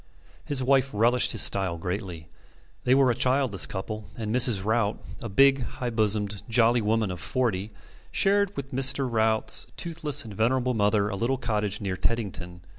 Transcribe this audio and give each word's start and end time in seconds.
His 0.43 0.63
wife 0.63 0.89
relished 0.95 1.31
his 1.31 1.43
style 1.43 1.77
greatly. 1.77 2.27
They 2.85 2.95
were 2.95 3.11
a 3.11 3.13
childless 3.13 3.67
couple, 3.67 4.09
and 4.17 4.33
Mrs. 4.33 4.65
Rout, 4.65 4.97
a 5.21 5.29
big, 5.29 5.61
high 5.61 5.91
bosomed, 5.91 6.41
jolly 6.49 6.81
woman 6.81 7.11
of 7.11 7.19
forty, 7.19 7.71
shared 8.11 8.57
with 8.57 8.73
Mr. 8.73 9.07
Rout's 9.07 9.67
toothless 9.77 10.25
and 10.25 10.33
venerable 10.33 10.73
mother 10.73 11.09
a 11.09 11.15
little 11.15 11.37
cottage 11.37 11.81
near 11.81 11.95
Teddington. 11.95 12.61